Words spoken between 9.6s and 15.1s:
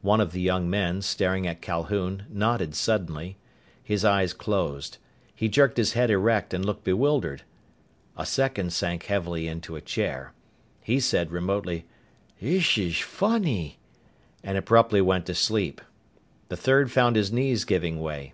a chair. He said remotely, "Thish sfunny!" and abruptly